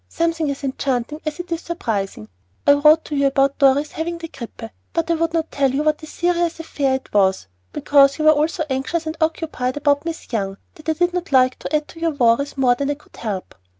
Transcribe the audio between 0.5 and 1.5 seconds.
enchanting as